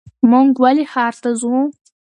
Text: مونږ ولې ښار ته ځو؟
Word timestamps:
مونږ 0.29 0.49
ولې 0.63 0.85
ښار 0.91 1.15
ته 1.23 1.29
ځو؟ 1.39 1.53